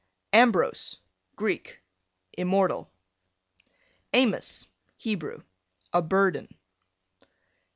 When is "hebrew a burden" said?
4.97-6.47